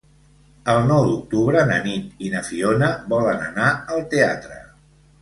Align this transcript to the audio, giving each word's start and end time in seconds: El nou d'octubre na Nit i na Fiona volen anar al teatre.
El 0.71 0.79
nou 0.91 1.05
d'octubre 1.09 1.61
na 1.73 1.77
Nit 1.85 2.25
i 2.29 2.33
na 2.37 2.43
Fiona 2.49 2.93
volen 3.15 3.47
anar 3.53 3.71
al 3.99 4.07
teatre. 4.17 4.63